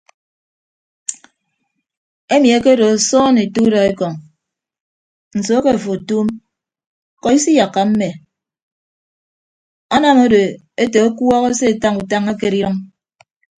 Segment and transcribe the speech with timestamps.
[2.35, 4.13] Emi ekedo osoon ete udọekọñ
[5.37, 6.27] nso ke afo otuum
[7.15, 8.09] ñkọ isiyakka mme
[9.95, 10.39] anam ado
[10.83, 12.75] ete ọkuọk asetañ utañ ekere idʌñ.